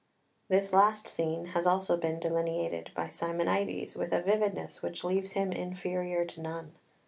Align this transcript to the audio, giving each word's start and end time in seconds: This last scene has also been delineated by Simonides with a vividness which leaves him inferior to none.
This 0.47 0.73
last 0.73 1.07
scene 1.07 1.45
has 1.53 1.67
also 1.67 1.95
been 1.95 2.19
delineated 2.19 2.89
by 2.95 3.09
Simonides 3.09 3.95
with 3.95 4.11
a 4.13 4.23
vividness 4.23 4.81
which 4.81 5.03
leaves 5.03 5.33
him 5.33 5.51
inferior 5.51 6.25
to 6.25 6.41
none. 6.41 6.71